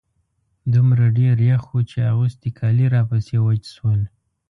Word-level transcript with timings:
دومره 0.73 1.05
ډېر 1.19 1.35
يخ 1.51 1.63
و 1.73 1.77
چې 1.89 1.97
اغوستي 2.11 2.49
کالي 2.59 2.85
راپسې 2.95 3.37
وچ 3.45 3.63
شول. 3.75 4.01